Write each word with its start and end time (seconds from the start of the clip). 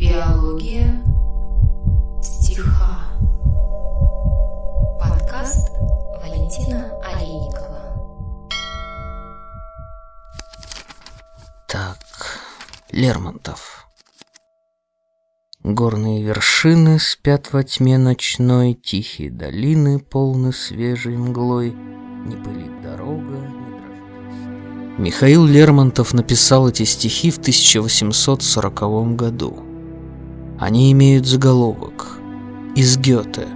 Биология 0.00 1.04
стиха. 2.22 3.00
Подкаст 4.98 5.68
Валентина 6.22 6.90
Олейникова. 7.04 8.48
Так, 11.68 11.98
Лермонтов. 12.90 13.90
Горные 15.62 16.22
вершины 16.22 16.98
спят 16.98 17.52
во 17.52 17.62
тьме 17.62 17.98
ночной, 17.98 18.72
Тихие 18.72 19.30
долины 19.30 19.98
полны 19.98 20.54
свежей 20.54 21.18
мглой, 21.18 21.72
Не 21.72 22.36
пылит 22.36 22.80
дорога, 22.80 23.36
не 23.36 23.70
дрожит. 23.78 24.98
Михаил 24.98 25.44
Лермонтов 25.44 26.14
написал 26.14 26.70
эти 26.70 26.84
стихи 26.84 27.30
в 27.30 27.36
1840 27.36 29.14
году. 29.14 29.69
Они 30.60 30.92
имеют 30.92 31.24
заголовок 31.24 32.18
«Из 32.76 32.98
Гёте». 32.98 33.46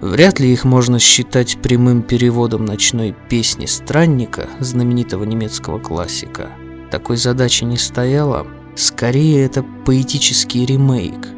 Вряд 0.00 0.40
ли 0.40 0.52
их 0.52 0.64
можно 0.64 0.98
считать 0.98 1.58
прямым 1.62 2.02
переводом 2.02 2.64
ночной 2.64 3.14
песни 3.28 3.66
странника, 3.66 4.48
знаменитого 4.58 5.22
немецкого 5.22 5.78
классика. 5.78 6.50
Такой 6.90 7.18
задачи 7.18 7.62
не 7.62 7.76
стояло, 7.76 8.48
скорее 8.74 9.44
это 9.44 9.64
поэтический 9.86 10.66
ремейк. 10.66 11.28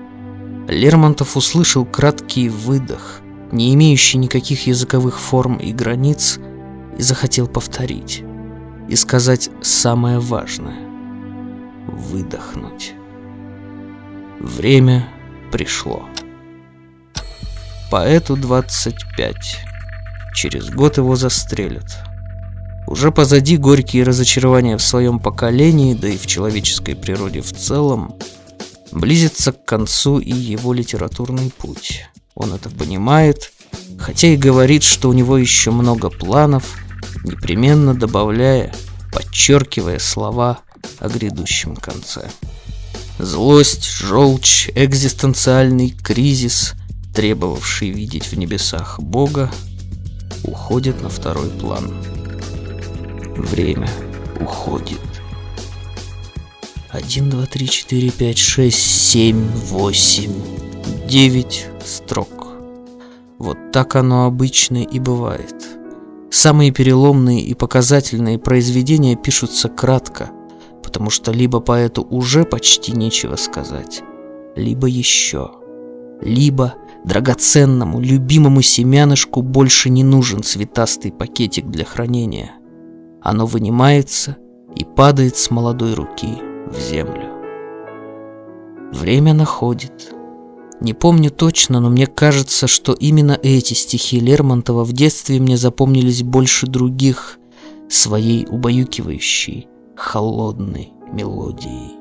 Лермонтов 0.66 1.36
услышал 1.36 1.84
краткий 1.84 2.48
выдох, 2.48 3.20
не 3.52 3.74
имеющий 3.74 4.16
никаких 4.16 4.66
языковых 4.66 5.20
форм 5.20 5.58
и 5.58 5.74
границ, 5.74 6.40
и 6.98 7.02
захотел 7.02 7.48
повторить. 7.48 8.24
И 8.88 8.96
сказать 8.96 9.50
самое 9.60 10.20
важное. 10.20 10.78
Выдохнуть. 11.86 12.94
Время 14.40 15.08
пришло. 15.50 16.06
Поэту 17.90 18.36
25. 18.36 19.34
Через 20.34 20.68
год 20.70 20.98
его 20.98 21.16
застрелят. 21.16 21.96
Уже 22.86 23.10
позади 23.10 23.56
горькие 23.56 24.04
разочарования 24.04 24.76
в 24.76 24.82
своем 24.82 25.18
поколении, 25.18 25.94
да 25.94 26.08
и 26.08 26.18
в 26.18 26.26
человеческой 26.26 26.94
природе 26.94 27.40
в 27.40 27.52
целом. 27.52 28.14
Близится 28.92 29.52
к 29.52 29.64
концу 29.64 30.18
и 30.18 30.32
его 30.32 30.72
литературный 30.72 31.50
путь. 31.50 32.06
Он 32.34 32.52
это 32.52 32.68
понимает, 32.68 33.52
хотя 33.98 34.28
и 34.28 34.36
говорит, 34.36 34.82
что 34.82 35.08
у 35.08 35.12
него 35.14 35.38
еще 35.38 35.70
много 35.70 36.10
планов, 36.10 36.76
непременно 37.24 37.94
добавляя, 37.94 38.74
подчеркивая 39.12 39.98
слова 39.98 40.60
о 40.98 41.08
грядущем 41.08 41.74
конце. 41.74 42.28
Злость, 43.18 43.84
желчь, 43.84 44.68
экзистенциальный 44.74 45.90
кризис, 45.90 46.74
требовавший 47.14 47.90
видеть 47.90 48.26
в 48.26 48.36
небесах 48.36 49.00
Бога, 49.00 49.50
уходят 50.44 51.00
на 51.02 51.08
второй 51.08 51.48
план. 51.48 51.94
Время 53.36 53.88
уходит. 54.38 55.00
Один, 56.90 57.30
два, 57.30 57.46
три, 57.46 57.68
четыре, 57.68 58.10
пять, 58.10 58.38
шесть, 58.38 58.78
семь, 58.78 59.48
восемь, 59.48 60.32
девять 61.08 61.66
строк. 61.84 62.46
Вот 63.38 63.72
так 63.72 63.96
оно 63.96 64.26
обычно 64.26 64.82
и 64.82 64.98
бывает. 64.98 65.54
Самые 66.30 66.70
переломные 66.70 67.40
и 67.40 67.54
показательные 67.54 68.38
произведения 68.38 69.16
пишутся 69.16 69.68
кратко, 69.68 70.30
потому 70.96 71.10
что 71.10 71.30
либо 71.30 71.60
поэту 71.60 72.06
уже 72.08 72.44
почти 72.44 72.92
нечего 72.92 73.36
сказать, 73.36 74.02
либо 74.56 74.86
еще, 74.86 75.50
либо 76.22 76.72
драгоценному, 77.04 78.00
любимому 78.00 78.62
семянышку 78.62 79.42
больше 79.42 79.90
не 79.90 80.02
нужен 80.02 80.42
цветастый 80.42 81.12
пакетик 81.12 81.66
для 81.66 81.84
хранения. 81.84 82.52
Оно 83.20 83.44
вынимается 83.44 84.38
и 84.74 84.84
падает 84.84 85.36
с 85.36 85.50
молодой 85.50 85.92
руки 85.92 86.38
в 86.66 86.80
землю. 86.80 87.28
Время 88.90 89.34
находит. 89.34 90.14
Не 90.80 90.94
помню 90.94 91.30
точно, 91.30 91.80
но 91.80 91.90
мне 91.90 92.06
кажется, 92.06 92.66
что 92.66 92.94
именно 92.94 93.38
эти 93.42 93.74
стихи 93.74 94.18
Лермонтова 94.18 94.82
в 94.82 94.94
детстве 94.94 95.40
мне 95.40 95.58
запомнились 95.58 96.22
больше 96.22 96.66
других 96.66 97.38
своей 97.90 98.46
убаюкивающей, 98.46 99.68
холодной 99.94 100.95
мелодией. 101.12 101.96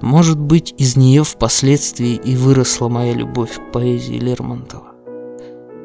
Может 0.00 0.38
быть, 0.38 0.74
из 0.76 0.96
нее 0.96 1.24
впоследствии 1.24 2.14
и 2.14 2.36
выросла 2.36 2.88
моя 2.88 3.12
любовь 3.14 3.56
к 3.56 3.72
поэзии 3.72 4.18
Лермонтова. 4.18 4.92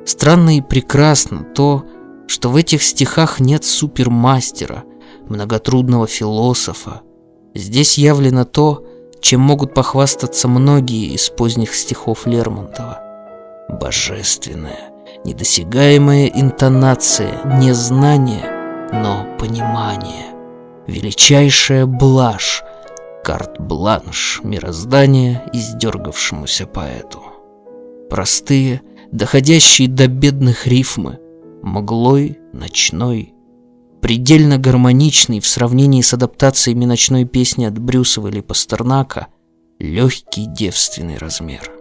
Странно 0.06 0.58
и 0.58 0.62
прекрасно 0.62 1.44
то, 1.44 1.86
что 2.28 2.50
в 2.50 2.56
этих 2.56 2.84
стихах 2.84 3.40
нет 3.40 3.64
супермастера, 3.64 4.84
многотрудного 5.28 6.08
философа. 6.08 7.02
Здесь 7.54 7.98
явлено 7.98 8.46
то, 8.46 8.84
чем 9.22 9.42
могут 9.42 9.74
похвастаться 9.74 10.48
многие 10.48 11.14
из 11.14 11.30
поздних 11.30 11.74
стихов 11.74 12.26
Лермонтова. 12.26 13.00
Божественная, 13.70 14.92
недосягаемая 15.26 16.28
интонация, 16.28 17.44
не 17.60 17.74
знание, 17.74 18.90
но 18.92 19.28
понимание, 19.38 20.29
величайшая 20.90 21.86
блажь, 21.86 22.64
карт-бланш 23.24 24.42
мироздания 24.44 25.50
издергавшемуся 25.54 26.66
поэту. 26.66 27.22
Простые, 28.10 28.82
доходящие 29.12 29.88
до 29.88 30.08
бедных 30.08 30.68
рифмы, 30.68 31.20
мглой, 31.62 32.40
ночной, 32.54 33.34
предельно 34.02 34.58
гармоничный 34.58 35.40
в 35.40 35.48
сравнении 35.48 36.02
с 36.02 36.14
адаптациями 36.14 36.86
ночной 36.86 37.26
песни 37.26 37.66
от 37.66 37.78
Брюсова 37.78 38.30
или 38.30 38.42
Пастернака, 38.42 39.28
легкий 39.78 40.46
девственный 40.46 41.18
размер. 41.18 41.72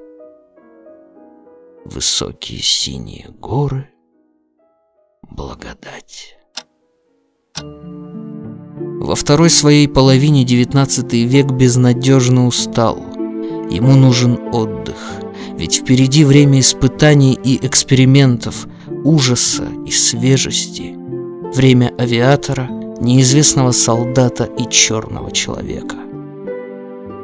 Высокие 1.85 2.61
синие 2.61 3.31
горы, 3.41 3.89
второй 9.19 9.51
своей 9.51 9.89
половине 9.89 10.45
XIX 10.45 11.25
век 11.25 11.47
безнадежно 11.47 12.47
устал. 12.47 13.05
Ему 13.71 13.97
нужен 13.97 14.39
отдых, 14.53 14.97
ведь 15.59 15.75
впереди 15.75 16.25
время 16.25 16.61
испытаний 16.61 17.39
и 17.45 17.59
экспериментов, 17.67 18.67
ужаса 19.05 19.69
и 19.85 19.91
свежести. 19.91 20.95
Время 21.55 21.93
авиатора, 21.99 22.69
неизвестного 23.01 23.73
солдата 23.73 24.45
и 24.45 24.71
черного 24.71 25.33
человека. 25.33 25.97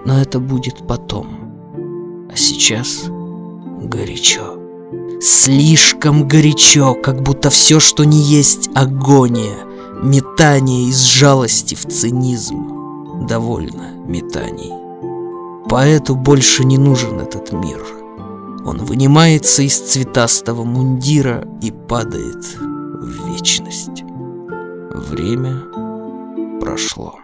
Но 0.04 0.21
это 0.21 0.41
будет 0.41 0.87
потом. 0.87 1.28
А 2.31 2.37
сейчас 2.37 3.04
горячо. 3.83 4.59
Слишком 5.21 6.27
горячо, 6.27 6.94
как 6.94 7.22
будто 7.22 7.50
все, 7.50 7.81
что 7.81 8.04
не 8.04 8.19
есть 8.19 8.69
агония– 8.75 9.54
Метание 10.04 10.91
из 10.91 11.00
жалости 11.00 11.75
в 11.75 11.87
цинизм. 11.87 13.26
Довольно 13.26 13.94
метаний. 14.06 14.70
Поэту 15.66 16.15
больше 16.15 16.62
не 16.65 16.76
нужен 16.76 17.20
этот 17.20 17.53
мир. 17.53 17.82
Он 18.66 18.84
вынимается 18.84 19.62
из 19.62 19.81
цветастого 19.81 20.65
мундира 20.65 21.48
и 21.62 21.72
падает 21.72 22.44
в 22.59 23.28
вечность. 23.31 24.03
Время 24.92 25.62
прошло. 26.60 27.19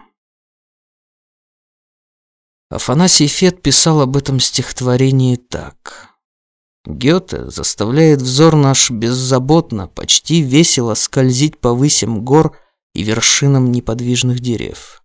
Афанасий 2.71 3.27
Фет 3.27 3.61
писал 3.61 4.01
об 4.01 4.17
этом 4.17 4.39
стихотворении 4.39 5.35
так. 5.35 6.09
Гёте 6.87 7.47
заставляет 7.47 8.23
взор 8.23 8.55
наш 8.55 8.89
беззаботно, 8.89 9.87
почти 9.87 10.41
весело 10.41 10.95
скользить 10.95 11.59
по 11.59 11.75
высям 11.75 12.25
гор 12.25 12.57
и 12.93 13.03
вершинам 13.03 13.71
неподвижных 13.71 14.39
дерев. 14.39 15.03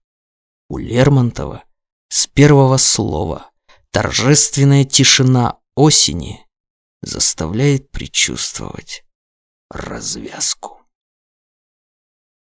У 0.68 0.78
Лермонтова 0.78 1.64
с 2.08 2.26
первого 2.26 2.76
слова 2.76 3.50
торжественная 3.90 4.84
тишина 4.84 5.58
осени 5.74 6.46
заставляет 7.02 7.90
предчувствовать 7.90 9.04
развязку. 9.70 10.82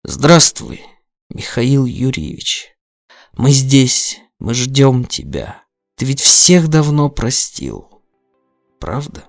Здравствуй, 0.05 0.83
Михаил 1.31 1.87
Юрьевич. 1.87 2.77
Мы 3.33 3.51
здесь, 3.51 4.21
мы 4.39 4.55
ждем 4.55 5.05
тебя. 5.05 5.65
Ты 5.97 6.07
ведь 6.07 6.21
всех 6.21 6.69
давно 6.69 7.11
простил 7.11 7.95
правда? 8.85 9.25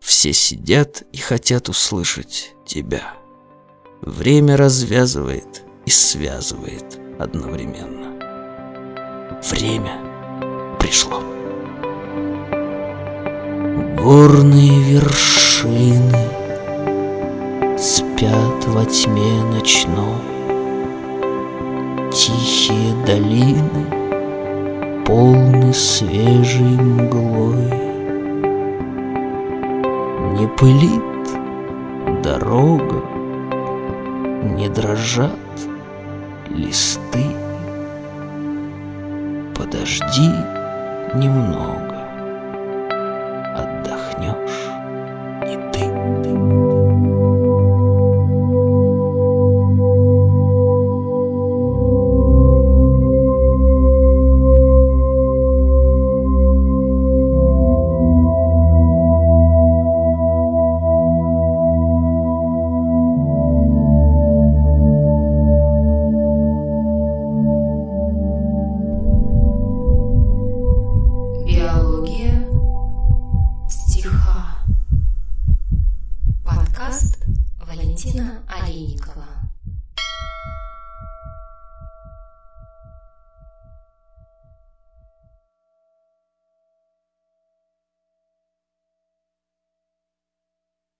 Все 0.00 0.34
сидят 0.34 1.02
и 1.12 1.16
хотят 1.16 1.70
услышать 1.70 2.52
тебя. 2.66 3.16
Время 4.02 4.56
развязывает 4.56 5.62
и 5.84 5.90
связывает 5.90 6.98
одновременно. 7.18 8.18
Время 9.50 9.92
пришло. 10.78 11.20
Горные 13.98 14.80
вершины 14.80 16.16
Спят 17.78 18.64
во 18.68 18.86
тьме 18.86 19.42
ночной 19.52 20.22
Тихие 22.10 22.94
долины 23.04 23.84
Полны 25.04 25.74
свежей 25.74 26.62
мглой 26.62 27.68
Не 30.38 30.48
пылит 30.56 32.22
дорога 32.22 33.19
Не 34.42 34.68
дрожат 34.68 35.30
листы 36.48 37.24
Подожди 39.54 40.30
немного 41.14 41.96
Отдохнешь 43.56 44.70
и 45.46 45.56
ты, 45.72 45.80
ты. 46.22 46.59